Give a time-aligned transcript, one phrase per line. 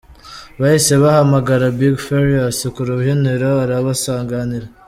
[0.59, 4.67] Bahise bahamagara 'Big Farious' ku rubyiniro arabasanganira.